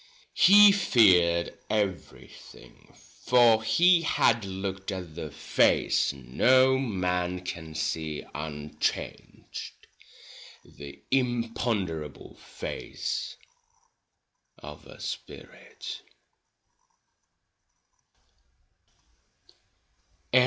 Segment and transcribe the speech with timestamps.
[0.33, 9.75] He feared everything, for he had looked at the face no man can see unchanged—
[10.65, 13.37] the impon derable face
[14.57, 16.01] of a spirit.